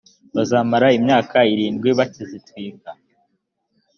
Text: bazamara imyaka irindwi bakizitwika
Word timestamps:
bazamara 0.35 0.87
imyaka 0.97 1.37
irindwi 1.53 1.89
bakizitwika 1.99 2.89